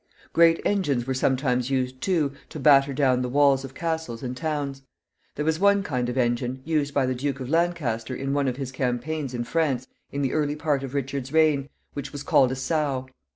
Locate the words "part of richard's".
10.55-11.31